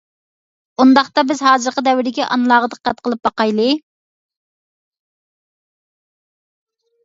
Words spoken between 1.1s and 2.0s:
بىز ھازىرقى